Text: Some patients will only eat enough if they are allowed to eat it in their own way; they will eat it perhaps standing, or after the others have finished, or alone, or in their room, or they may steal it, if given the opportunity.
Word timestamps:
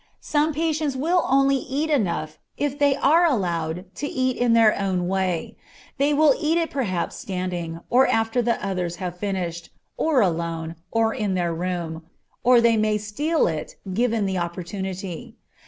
Some 0.19 0.51
patients 0.51 0.95
will 0.97 1.23
only 1.29 1.57
eat 1.57 1.91
enough 1.91 2.39
if 2.57 2.79
they 2.79 2.95
are 2.95 3.23
allowed 3.23 3.85
to 3.97 4.07
eat 4.07 4.35
it 4.37 4.39
in 4.39 4.53
their 4.53 4.75
own 4.79 5.07
way; 5.07 5.55
they 5.99 6.11
will 6.11 6.33
eat 6.39 6.57
it 6.57 6.71
perhaps 6.71 7.15
standing, 7.17 7.81
or 7.87 8.07
after 8.07 8.41
the 8.41 8.57
others 8.65 8.95
have 8.95 9.15
finished, 9.19 9.69
or 9.97 10.21
alone, 10.21 10.75
or 10.89 11.13
in 11.13 11.35
their 11.35 11.53
room, 11.53 12.01
or 12.43 12.59
they 12.59 12.77
may 12.77 12.97
steal 12.97 13.45
it, 13.45 13.75
if 13.85 13.93
given 13.93 14.25
the 14.25 14.39
opportunity. 14.39 15.35